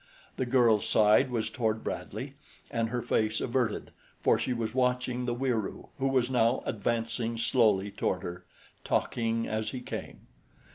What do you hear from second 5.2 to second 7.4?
the Wieroo, who was now advancing